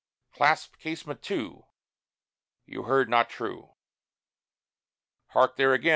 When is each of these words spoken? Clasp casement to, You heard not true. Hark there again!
Clasp 0.33 0.79
casement 0.79 1.21
to, 1.21 1.65
You 2.65 2.83
heard 2.85 3.07
not 3.07 3.29
true. 3.29 3.75
Hark 5.27 5.57
there 5.57 5.75
again! 5.75 5.89